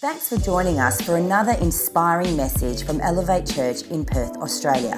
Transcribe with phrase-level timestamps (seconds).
[0.00, 4.96] Thanks for joining us for another inspiring message from Elevate Church in Perth, Australia.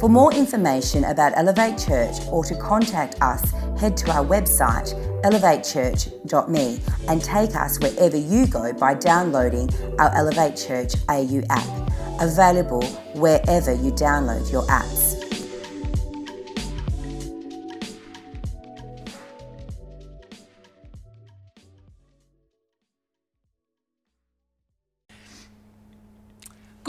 [0.00, 6.80] For more information about Elevate Church or to contact us, head to our website elevatechurch.me
[7.08, 9.68] and take us wherever you go by downloading
[9.98, 15.11] our Elevate Church AU app, available wherever you download your apps.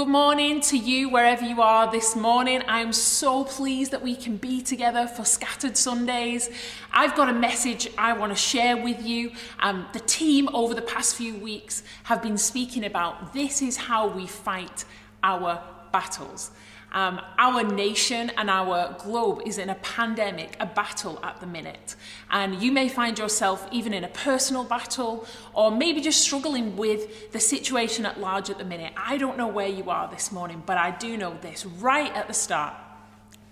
[0.04, 2.62] Good morning to you wherever you are this morning.
[2.68, 6.50] I'm so pleased that we can be together for Scattered Sundays.
[6.92, 9.32] I've got a message I want to share with you.
[9.62, 14.10] Um, the team over the past few weeks have been speaking about this is how
[14.10, 14.84] we fight
[15.24, 16.52] our battles.
[16.94, 21.96] Um, our nation and our globe is in a pandemic, a battle at the minute.
[22.30, 27.32] And you may find yourself even in a personal battle or maybe just struggling with
[27.32, 28.94] the situation at large at the minute.
[28.96, 32.28] I don't know where you are this morning, but I do know this right at
[32.28, 32.76] the start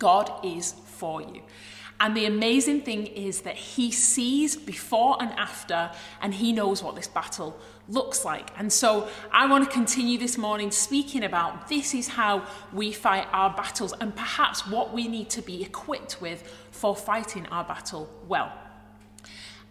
[0.01, 1.41] God is for you.
[2.01, 6.95] And the amazing thing is that he sees before and after, and he knows what
[6.95, 7.55] this battle
[7.87, 8.49] looks like.
[8.57, 13.27] And so I want to continue this morning speaking about this is how we fight
[13.31, 16.41] our battles and perhaps what we need to be equipped with
[16.71, 18.51] for fighting our battle well.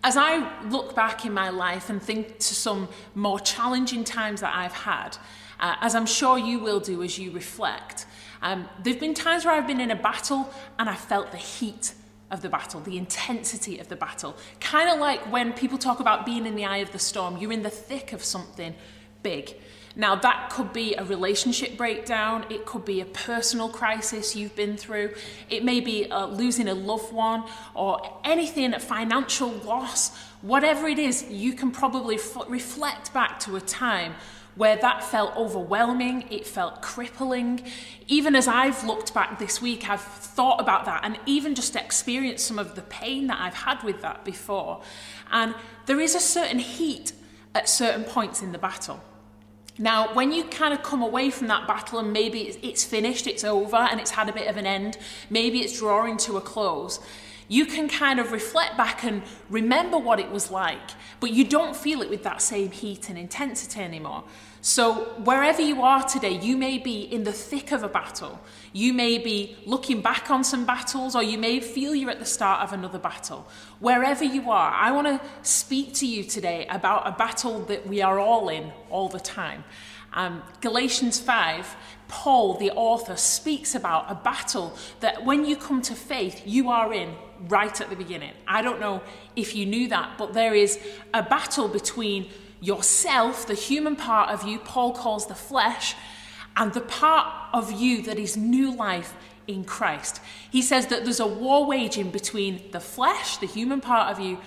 [0.05, 4.55] As I look back in my life and think to some more challenging times that
[4.55, 5.17] I've had,
[5.59, 8.07] uh, as I'm sure you will do as you reflect,
[8.41, 11.37] um, there have been times where I've been in a battle and I felt the
[11.37, 11.95] heat
[12.31, 14.37] of the battle, the intensity of the battle.
[14.61, 17.53] Kind of like when people talk about being in the eye of the storm, you're
[17.53, 18.75] in the thick of something
[19.23, 19.55] big.
[19.97, 24.77] Now, that could be a relationship breakdown, it could be a personal crisis you've been
[24.77, 25.15] through,
[25.49, 31.01] it may be uh, losing a loved one, or anything, a financial loss, whatever it
[31.01, 34.15] is, you can probably f- reflect back to a time
[34.57, 37.63] where that felt overwhelming, it felt crippling.
[38.09, 42.47] Even as I've looked back this week, I've thought about that and even just experienced
[42.47, 44.83] some of the pain that I've had with that before.
[45.31, 45.55] And
[45.87, 47.13] there is a certain heat
[47.55, 49.03] at certain points in the battle.
[49.79, 53.45] Now, when you kind of come away from that battle and maybe it's finished, it's
[53.45, 54.99] over, and it's had a bit of an end,
[55.31, 57.01] maybe it's drawing to a close,
[57.49, 61.75] you can kind of reflect back and remember what it was like, but you don't
[61.75, 64.23] feel it with that same heat and intensity anymore.
[64.63, 68.39] So, wherever you are today, you may be in the thick of a battle.
[68.75, 72.27] You may be looking back on some battles, or you may feel you're at the
[72.27, 73.49] start of another battle.
[73.79, 78.03] Wherever you are, I want to speak to you today about a battle that we
[78.03, 79.65] are all in all the time.
[80.13, 81.77] Um, Galatians 5,
[82.09, 86.93] Paul, the author, speaks about a battle that when you come to faith, you are
[86.93, 87.15] in
[87.49, 88.33] right at the beginning.
[88.47, 89.01] I don't know
[89.37, 90.79] if you knew that, but there is
[91.15, 92.29] a battle between
[92.61, 95.95] yourself, the human part of you, Paul calls the flesh,
[96.57, 99.15] and the part of you that is new life
[99.47, 100.21] in Christ.
[100.51, 104.39] He says that there's a war waging between the flesh, the human part of you,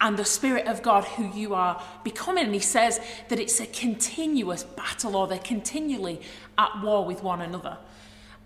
[0.00, 2.46] and the Spirit of God who you are becoming.
[2.46, 6.20] And he says that it's a continuous battle or they're continually
[6.56, 7.76] at war with one another.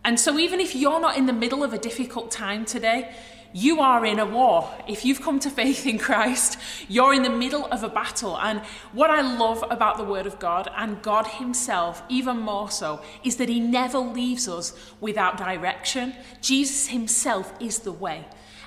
[0.05, 3.15] And so, even if you're not in the middle of a difficult time today,
[3.57, 4.69] you are in a war.
[4.89, 8.37] If you've come to faith in Christ, you're in the middle of a battle.
[8.37, 8.61] And
[8.93, 13.37] what I love about the Word of God and God Himself, even more so, is
[13.37, 16.15] that He never leaves us without direction.
[16.41, 18.25] Jesus Himself is the way.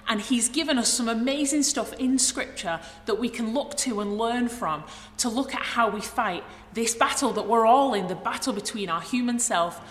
[0.07, 4.17] And He's given us some amazing stuff in Scripture that we can look to and
[4.17, 4.85] learn from
[5.17, 8.87] to look at how we fight this battle that we're all in the battle between
[8.87, 9.81] our human self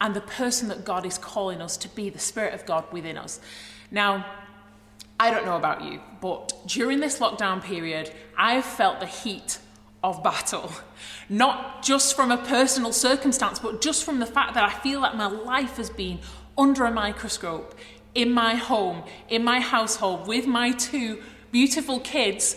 [0.00, 3.18] and the person that God is calling us to be, the Spirit of God within
[3.18, 3.38] us.
[3.90, 4.26] Now,
[5.18, 9.58] I don't know about you, but during this lockdown period, I've felt the heat
[10.04, 10.70] of battle.
[11.28, 15.16] Not just from a personal circumstance, but just from the fact that I feel that
[15.16, 16.18] my life has been
[16.58, 17.74] under a microscope
[18.14, 22.56] in my home, in my household, with my two beautiful kids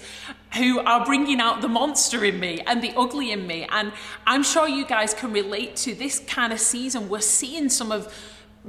[0.58, 3.68] who are bringing out the monster in me and the ugly in me.
[3.72, 3.94] And
[4.26, 7.08] I'm sure you guys can relate to this kind of season.
[7.08, 8.14] We're seeing some of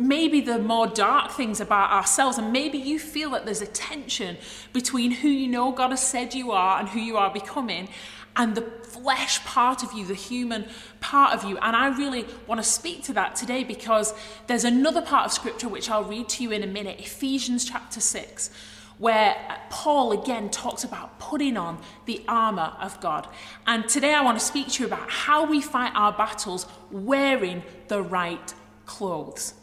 [0.00, 4.36] maybe the more dark things about ourselves and maybe you feel that there's a tension
[4.72, 7.88] between who you know God has said you are and who you are becoming
[8.36, 10.66] and the flesh part of you, the human
[11.00, 11.56] part of you.
[11.58, 14.14] And I really want to speak to that today because
[14.46, 18.00] there's another part of scripture which I'll read to you in a minute, Ephesians chapter
[18.00, 18.50] 6,
[18.98, 19.36] where
[19.70, 23.28] Paul again talks about putting on the armor of God.
[23.66, 27.62] And today I want to speak to you about how we fight our battles wearing
[27.88, 28.54] the right
[28.86, 29.54] clothes.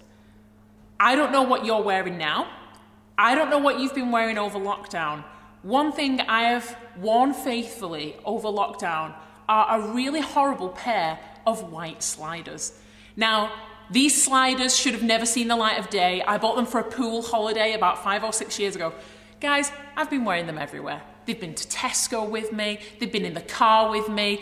[1.00, 2.48] I don't know what you're wearing now.
[3.18, 5.24] I don't know what you've been wearing over lockdown.
[5.64, 9.14] One thing I have worn faithfully over lockdown
[9.50, 12.80] are a really horrible pair of white sliders.
[13.16, 13.52] Now,
[13.90, 16.22] these sliders should have never seen the light of day.
[16.22, 18.94] I bought them for a pool holiday about five or six years ago.
[19.40, 21.02] Guys, I've been wearing them everywhere.
[21.26, 24.42] They've been to Tesco with me, they've been in the car with me.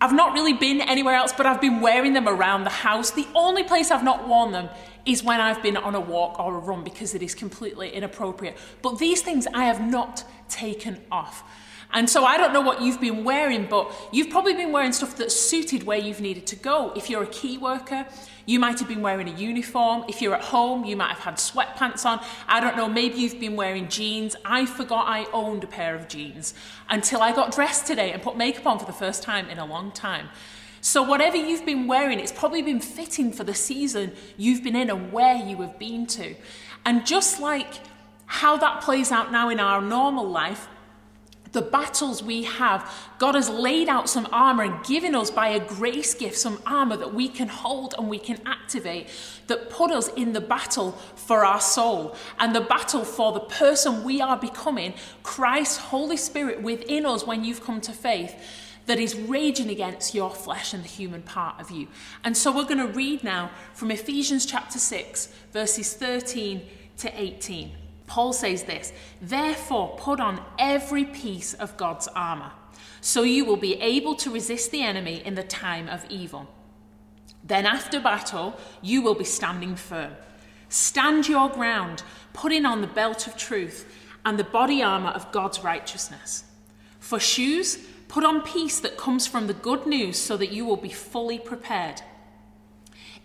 [0.00, 3.12] I've not really been anywhere else, but I've been wearing them around the house.
[3.12, 4.68] The only place I've not worn them
[5.04, 8.56] is when I've been on a walk or a run because it is completely inappropriate.
[8.82, 11.42] But these things I have not taken off.
[11.94, 15.16] And so I don't know what you've been wearing, but you've probably been wearing stuff
[15.16, 16.92] that's suited where you've needed to go.
[16.96, 18.06] If you're a key worker,
[18.46, 20.04] you might have been wearing a uniform.
[20.08, 22.24] If you're at home, you might have had sweatpants on.
[22.48, 24.36] I don't know, maybe you've been wearing jeans.
[24.44, 26.54] I forgot I owned a pair of jeans
[26.88, 29.66] until I got dressed today and put makeup on for the first time in a
[29.66, 30.30] long time.
[30.84, 34.90] So, whatever you've been wearing, it's probably been fitting for the season you've been in
[34.90, 36.34] and where you have been to.
[36.84, 37.74] And just like
[38.26, 40.66] how that plays out now in our normal life,
[41.52, 42.92] the battles we have.
[43.18, 46.96] God has laid out some armor and given us by a grace gift some armor
[46.96, 49.06] that we can hold and we can activate
[49.46, 54.02] that put us in the battle for our soul and the battle for the person
[54.02, 58.34] we are becoming, Christ's Holy Spirit within us when you've come to faith
[58.92, 61.88] that is raging against your flesh and the human part of you.
[62.24, 66.60] And so we're going to read now from Ephesians chapter 6, verses 13
[66.98, 67.72] to 18.
[68.06, 68.92] Paul says this
[69.22, 72.52] Therefore, put on every piece of God's armour,
[73.00, 76.46] so you will be able to resist the enemy in the time of evil.
[77.42, 80.12] Then, after battle, you will be standing firm.
[80.68, 82.02] Stand your ground,
[82.34, 83.90] putting on the belt of truth
[84.26, 86.44] and the body armour of God's righteousness.
[87.00, 87.78] For shoes,
[88.12, 91.38] put on peace that comes from the good news so that you will be fully
[91.38, 92.02] prepared.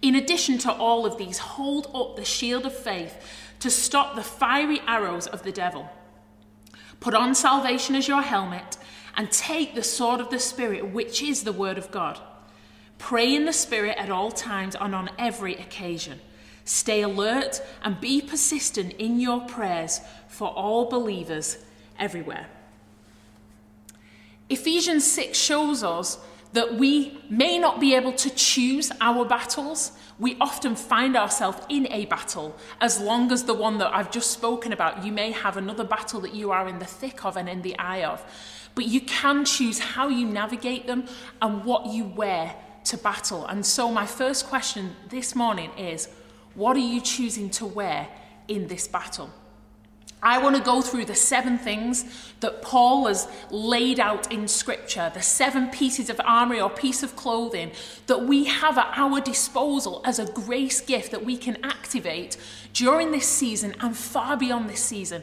[0.02, 3.18] In addition to all of these, hold up the shield of faith
[3.60, 5.90] to stop the fiery arrows of the devil.
[7.02, 8.78] Put on salvation as your helmet
[9.18, 12.22] and take the sword of the Spirit, which is the Word of God.
[12.98, 16.22] Pray in the Spirit at all times and on every occasion.
[16.64, 20.00] Stay alert and be persistent in your prayers
[20.30, 21.58] for all believers
[22.00, 22.48] everywhere.
[24.50, 26.20] Ephesians 6 shows us
[26.54, 29.92] that we may not be able to choose our battles.
[30.18, 34.32] We often find ourselves in a battle, as long as the one that I've just
[34.32, 37.50] spoken about, you may have another battle that you are in the thick of and
[37.50, 38.24] in the eye of.
[38.74, 41.06] But you can choose how you navigate them
[41.42, 42.56] and what you wear
[42.86, 43.46] to battle.
[43.46, 46.08] And so, my first question this morning is
[46.56, 48.08] what are you choosing to wear
[48.48, 49.30] in this battle?
[50.22, 55.12] I want to go through the seven things that Paul has laid out in Scripture,
[55.14, 57.72] the seven pieces of armour or piece of clothing
[58.08, 62.36] that we have at our disposal as a grace gift that we can activate
[62.74, 65.22] during this season and far beyond this season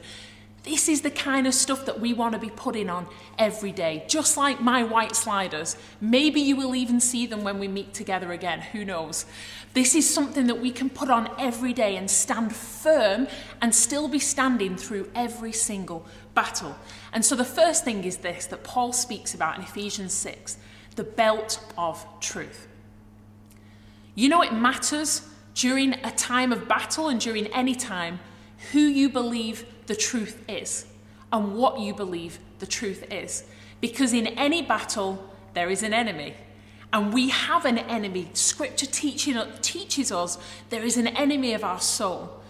[0.65, 3.07] this is the kind of stuff that we want to be putting on
[3.39, 5.77] every day, just like my white sliders.
[6.01, 9.27] Maybe you will even see them when we meet together again, who knows?
[9.75, 13.29] This is something that we can put on every day and stand firm
[13.61, 16.77] and still be standing through every single battle.
[17.13, 20.57] And so the first thing is this that Paul speaks about in Ephesians 6
[20.97, 22.69] the belt of truth.
[24.15, 28.21] You know, it matters during a time of battle and during any time
[28.73, 30.87] who you believe the truth is
[31.33, 33.45] and what you believe the truth is.
[33.81, 36.35] Because in any battle, there is an enemy.
[36.93, 38.29] And we have an enemy.
[38.35, 40.39] Scripture teaching, teaches us
[40.71, 42.41] there is an enemy of our soul.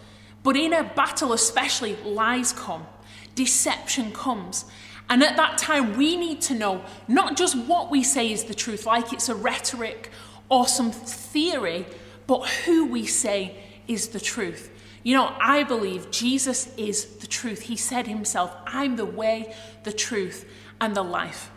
[0.43, 2.87] But in a battle, especially, lies come,
[3.35, 4.67] deception comes.
[5.09, 8.55] And at that time, we need to know not just what we say is the
[8.55, 10.11] truth, like it's a rhetoric
[10.50, 11.87] or some theory,
[12.26, 13.57] but who we say
[13.88, 14.71] is the truth.
[15.05, 17.61] You know, I believe Jesus is the truth.
[17.61, 21.51] He said himself, I'm the way, the truth, and the life.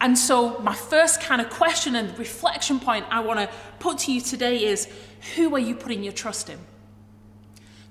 [0.00, 4.12] And so, my first kind of question and reflection point I want to put to
[4.12, 4.88] you today is
[5.36, 6.58] who are you putting your trust in?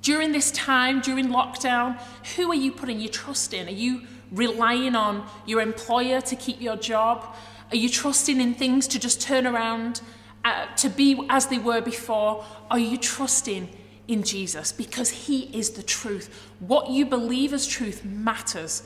[0.01, 2.01] During this time, during lockdown,
[2.35, 3.67] who are you putting your trust in?
[3.67, 7.35] Are you relying on your employer to keep your job?
[7.69, 10.01] Are you trusting in things to just turn around
[10.43, 12.43] uh, to be as they were before?
[12.71, 13.69] Are you trusting
[14.09, 16.49] in Jesus because He is the truth.
[16.59, 18.83] What you believe as truth matters.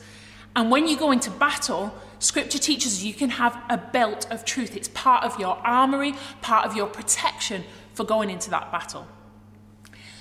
[0.54, 4.76] And when you go into battle, Scripture teaches you can have a belt of truth.
[4.76, 7.64] It's part of your armory, part of your protection
[7.94, 9.08] for going into that battle.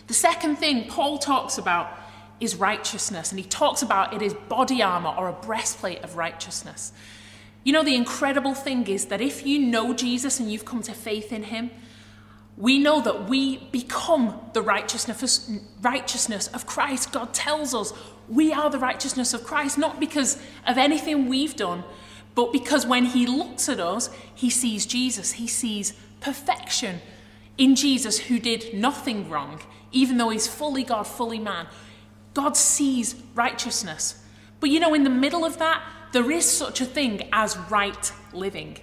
[0.08, 2.00] The second thing Paul talks about
[2.40, 6.92] is righteousness, and he talks about it as body armor or a breastplate of righteousness.
[7.64, 10.94] You know, the incredible thing is that if you know Jesus and you've come to
[10.94, 11.72] faith in him,
[12.58, 15.50] we know that we become the righteousness,
[15.82, 17.12] righteousness of Christ.
[17.12, 17.94] God tells us
[18.30, 21.84] we are the righteousness of Christ, not because of anything we've done,
[22.36, 27.02] but because when he looks at us, he sees Jesus, he sees perfection
[27.58, 29.60] in Jesus who did nothing wrong,
[29.92, 31.68] even though he's fully God, fully man.
[32.34, 34.24] God sees righteousness.
[34.60, 35.84] But you know, in the middle of that,
[36.14, 38.78] there is such a thing as right living.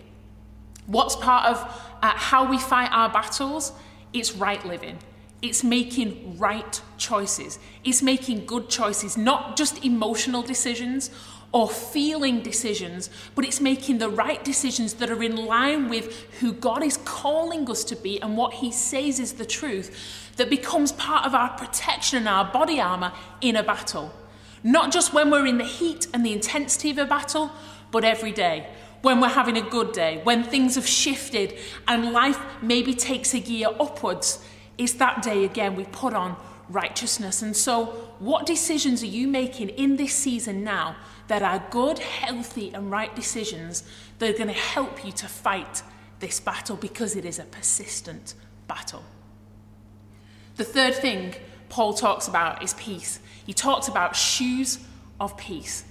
[0.87, 3.73] What's part of uh, how we fight our battles?
[4.13, 4.99] It's right living.
[5.43, 7.59] It's making right choices.
[7.85, 11.11] It's making good choices, not just emotional decisions
[11.53, 16.53] or feeling decisions, but it's making the right decisions that are in line with who
[16.53, 20.93] God is calling us to be and what He says is the truth that becomes
[20.93, 24.13] part of our protection and our body armour in a battle.
[24.63, 27.51] Not just when we're in the heat and the intensity of a battle,
[27.91, 28.69] but every day.
[29.03, 31.57] When we're having a good day, when things have shifted
[31.89, 34.45] and life maybe takes a gear upwards,
[34.77, 36.37] it's that day again we put on
[36.69, 37.43] righteousness.
[37.43, 37.87] And so,
[38.19, 40.97] what decisions are you making in this season now
[41.29, 43.83] that are good, healthy, and right decisions
[44.19, 45.83] that are going to help you to fight
[46.21, 48.35] this battle because it is a persistent
[48.69, 49.03] battle?
[50.57, 51.35] The third thing
[51.71, 53.21] Paul talks about is peace.
[53.47, 54.79] He talks about shoes
[55.19, 55.85] of peace.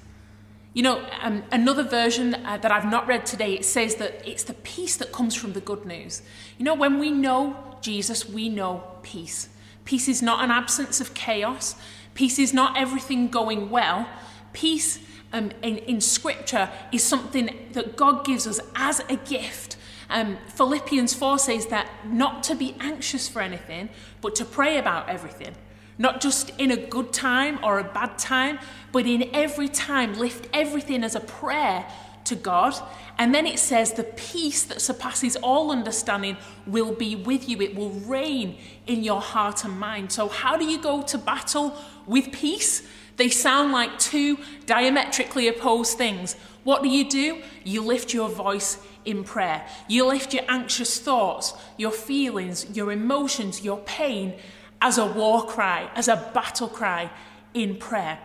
[0.74, 4.44] You know, um, another version uh, that I've not read today, it says that it's
[4.44, 6.22] the peace that comes from the good news.
[6.58, 9.50] You know, when we know Jesus, we know peace.
[9.86, 11.76] Peace is not an absence of chaos.
[12.14, 14.08] Peace is not everything going well.
[14.54, 15.00] Peace
[15.34, 19.78] um, in, in Scripture is something that God gives us as a gift.
[20.10, 23.90] Um, Philippians 4 says that not to be anxious for anything,
[24.22, 25.56] but to pray about everything.
[26.00, 28.58] Not just in a good time or a bad time,
[28.92, 31.86] but in every time, lift everything as a prayer
[32.24, 32.74] to God.
[33.18, 37.62] And then it says, the peace that surpasses all understanding will be with you.
[37.62, 40.12] It will reign in your heart and mind.
[40.12, 41.78] So, how do you go to battle
[42.08, 42.88] with peace?
[43.18, 46.38] They sound like two diametrically opposed things.
[46.64, 47.42] What do you do?
[47.66, 49.68] You lift your voice in prayer.
[49.90, 54.36] You lift your anxious thoughts, your feelings, your emotions, your pain,
[54.82, 57.10] as a war cry, as a battle cry
[57.54, 58.20] in prayer.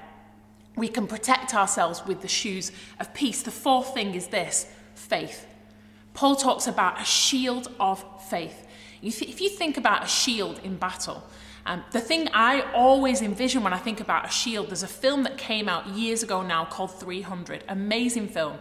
[0.76, 3.42] We can protect ourselves with the shoes of peace.
[3.42, 5.46] The fourth thing is this faith.
[6.14, 8.66] Paul talks about a shield of faith.
[9.02, 11.22] If you think about a shield in battle,
[11.66, 15.22] um, the thing I always envision when I think about a shield, there's a film
[15.22, 18.58] that came out years ago now called 300, amazing film.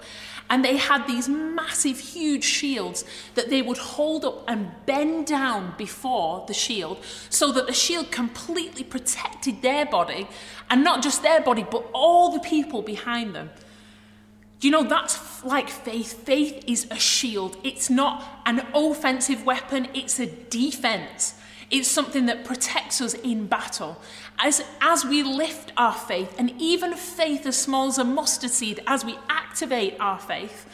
[0.49, 5.73] And they had these massive, huge shields that they would hold up and bend down
[5.77, 6.97] before the shield
[7.29, 10.27] so that the shield completely protected their body
[10.69, 13.49] and not just their body, but all the people behind them.
[14.61, 16.23] You know that's like faith?
[16.23, 17.57] Faith is a shield.
[17.63, 21.35] It's not an offensive weapon, it's a defense.
[21.73, 23.99] It's something that protects us in battle.
[24.37, 28.83] As, as we lift our faith, and even faith as small as a mustard seed,
[28.85, 30.67] as we activate our faith,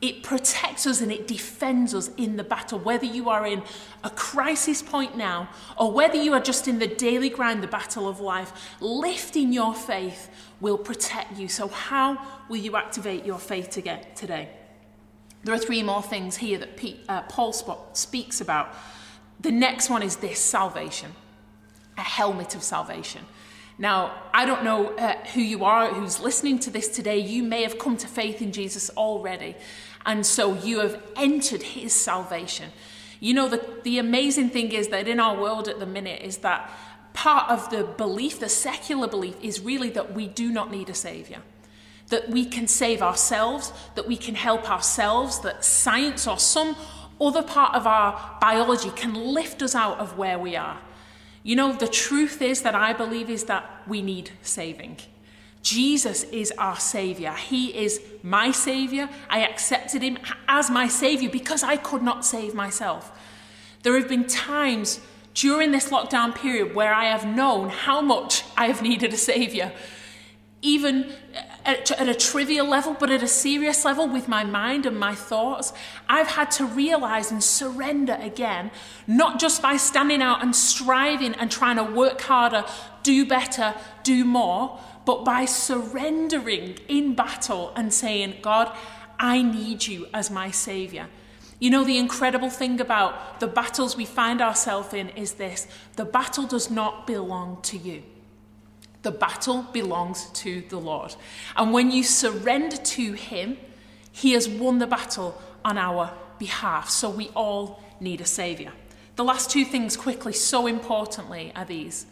[0.00, 2.80] it protects us and it defends us in the battle.
[2.80, 3.62] Whether you are in
[4.02, 8.08] a crisis point now, or whether you are just in the daily grind, the battle
[8.08, 10.28] of life, lifting your faith
[10.60, 11.46] will protect you.
[11.46, 14.48] So, how will you activate your faith today?
[15.44, 17.52] There are three more things here that Pete, uh, Paul
[17.92, 18.74] speaks about
[19.40, 21.12] the next one is this salvation,
[21.96, 23.22] a helmet of salvation.
[23.78, 27.18] Now, I don't know uh, who you are who's listening to this today.
[27.18, 29.54] You may have come to faith in Jesus already,
[30.06, 32.70] and so you have entered his salvation.
[33.20, 36.38] You know, the, the amazing thing is that in our world at the minute is
[36.38, 36.70] that
[37.12, 40.94] part of the belief, the secular belief, is really that we do not need a
[40.94, 41.42] savior.
[42.08, 46.76] That we can save ourselves, that we can help ourselves, that science or some
[47.20, 50.78] other part of our biology can lift us out of where we are.
[51.42, 54.98] You know, the truth is that I believe is that we need saving.
[55.62, 57.32] Jesus is our Savior.
[57.32, 59.08] He is my Savior.
[59.28, 63.12] I accepted Him as my Savior because I could not save myself.
[63.82, 65.00] There have been times
[65.34, 69.72] during this lockdown period where I have known how much I have needed a Savior
[70.66, 71.12] even
[71.66, 75.14] at, at, a trivial level, but at a serious level with my mind and my
[75.14, 75.72] thoughts,
[76.08, 78.70] I've had to realize and surrender again,
[79.06, 82.64] not just by standing out and striving and trying to work harder,
[83.02, 88.74] do better, do more, but by surrendering in battle and saying, God,
[89.18, 91.08] I need you as my Savior.
[91.58, 96.04] You know, the incredible thing about the battles we find ourselves in is this the
[96.04, 98.02] battle does not belong to you.
[99.06, 101.14] The battle belongs to the Lord.
[101.54, 103.56] And when you surrender to Him,
[104.10, 106.90] He has won the battle on our behalf.
[106.90, 108.72] So we all need a Saviour.
[109.14, 112.06] The last two things, quickly, so importantly, are these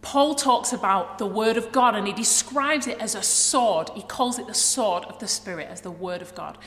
[0.00, 3.90] Paul talks about the Word of God and he describes it as a sword.
[3.94, 6.58] He calls it the sword of the Spirit, as the Word of God.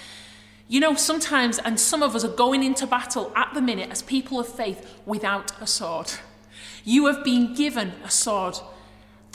[0.70, 4.01] You know, sometimes, and some of us are going into battle at the minute as
[4.01, 6.13] people of faith without a sword.
[6.86, 8.56] You have been given a sword.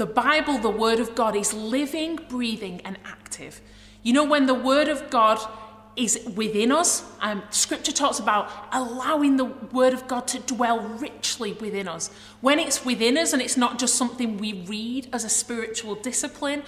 [0.00, 3.60] The Bible, the Word of God, is living, breathing, and active.
[4.02, 5.38] You know, when the Word of God
[5.94, 11.52] is within us, um, Scripture talks about allowing the Word of God to dwell richly
[11.52, 12.08] within us.
[12.40, 16.62] When it's within us and it's not just something we read as a spiritual discipline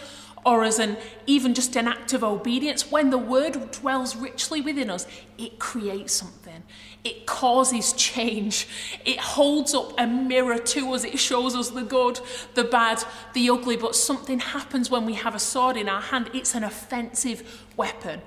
[0.44, 0.96] or as an
[1.26, 5.06] even just an act of obedience, when the word dwells richly within us,
[5.38, 6.62] it creates something.
[7.04, 8.68] It causes change.
[9.04, 11.04] It holds up a mirror to us.
[11.04, 12.20] It shows us the good,
[12.54, 13.76] the bad, the ugly.
[13.76, 16.30] But something happens when we have a sword in our hand.
[16.32, 18.22] It's an offensive weapon.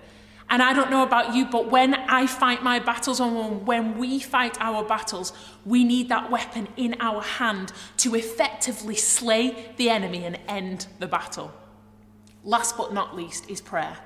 [0.49, 4.19] And I don't know about you, but when I fight my battles and when we
[4.19, 5.33] fight our battles,
[5.65, 11.07] we need that weapon in our hand to effectively slay the enemy and end the
[11.07, 11.51] battle.
[12.45, 13.97] Last but not least is prayer.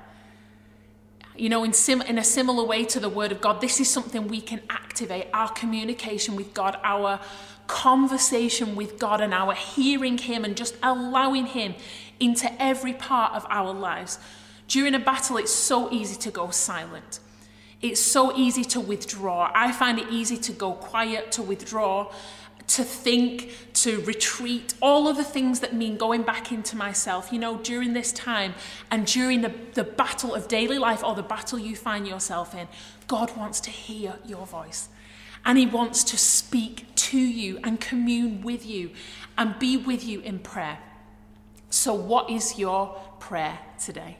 [1.36, 3.88] You know, in, sim- in a similar way to the Word of God, this is
[3.88, 7.20] something we can activate our communication with God, our
[7.66, 11.74] conversation with God, and our hearing Him and just allowing Him
[12.18, 14.18] into every part of our lives.
[14.68, 17.20] During a battle, it's so easy to go silent.
[17.82, 19.50] It's so easy to withdraw.
[19.54, 22.12] I find it easy to go quiet, to withdraw,
[22.70, 27.38] to think, to retreat, all of the things that mean going back into myself, you
[27.38, 28.54] know, during this time
[28.92, 32.68] and during the, the battle of daily life or the battle you find yourself in,
[33.08, 34.88] God wants to hear your voice.
[35.44, 38.90] And He wants to speak to you and commune with you
[39.36, 40.78] and be with you in prayer.
[41.70, 44.16] So, what is your prayer today?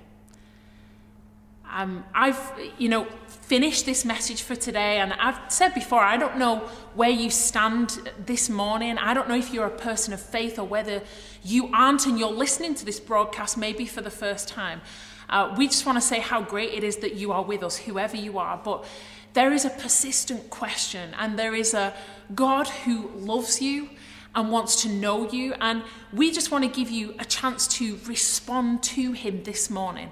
[1.72, 2.40] Um, I've,
[2.78, 6.58] you know, finished this message for today, and I've said before, I don't know
[6.94, 8.98] where you stand this morning.
[8.98, 11.02] I don't know if you're a person of faith or whether
[11.44, 14.80] you aren't and you're listening to this broadcast maybe for the first time.
[15.28, 17.76] Uh, we just want to say how great it is that you are with us,
[17.76, 18.60] whoever you are.
[18.62, 18.84] But
[19.32, 21.94] there is a persistent question, and there is a
[22.34, 23.90] God who loves you
[24.34, 25.54] and wants to know you.
[25.60, 30.10] And we just want to give you a chance to respond to Him this morning.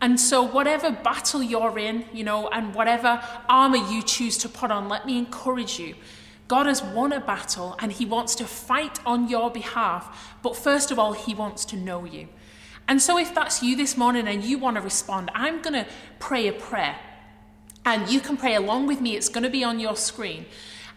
[0.00, 4.70] And so, whatever battle you're in, you know, and whatever armor you choose to put
[4.70, 5.96] on, let me encourage you.
[6.46, 10.36] God has won a battle and He wants to fight on your behalf.
[10.42, 12.28] But first of all, He wants to know you.
[12.86, 15.86] And so, if that's you this morning and you want to respond, I'm going to
[16.20, 16.96] pray a prayer.
[17.84, 20.46] And you can pray along with me, it's going to be on your screen.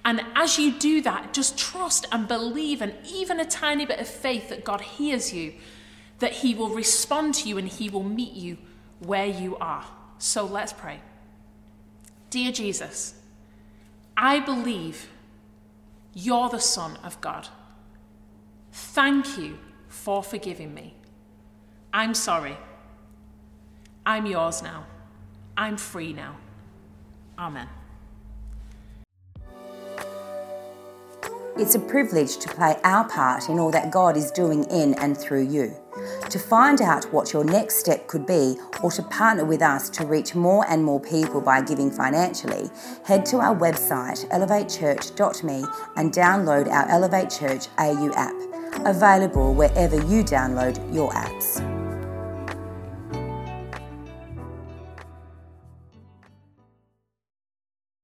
[0.05, 4.07] And as you do that, just trust and believe, and even a tiny bit of
[4.07, 5.53] faith that God hears you,
[6.19, 8.57] that He will respond to you and He will meet you
[9.01, 9.85] where you are.
[10.17, 11.01] So let's pray.
[12.29, 13.15] Dear Jesus,
[14.15, 15.09] I believe
[16.13, 17.47] you're the Son of God.
[18.71, 20.93] Thank you for forgiving me.
[21.93, 22.57] I'm sorry.
[24.05, 24.85] I'm yours now.
[25.57, 26.37] I'm free now.
[27.37, 27.67] Amen.
[31.61, 35.15] It's a privilege to play our part in all that God is doing in and
[35.15, 35.75] through you.
[36.31, 40.05] To find out what your next step could be or to partner with us to
[40.07, 42.71] reach more and more people by giving financially,
[43.05, 45.63] head to our website elevatechurch.me
[45.97, 48.33] and download our Elevate Church AU app,
[48.87, 51.80] available wherever you download your apps.